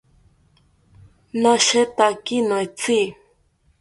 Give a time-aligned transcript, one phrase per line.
[1.41, 2.99] Nashetaki noetzi